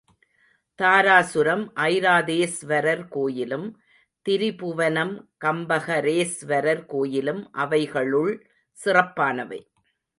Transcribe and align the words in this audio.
தாராசுரம் 0.79 1.65
ஐராதேஸ்வரர் 1.75 3.07
கோயிலும், 3.07 3.67
திரிபுவனம் 4.29 5.13
கம்பஹரேஸ்வரர் 5.45 6.85
கோயிலும் 6.85 7.49
அவைகளுள் 7.53 8.33
சிறப்பானவை. 8.77 9.61